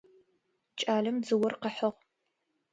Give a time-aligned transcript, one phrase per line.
[0.79, 1.99] Кӏалэм дзыор къыхьыгъ.